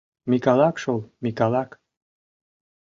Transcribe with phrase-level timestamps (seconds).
[0.31, 1.71] —Микалак, шол, Микалак...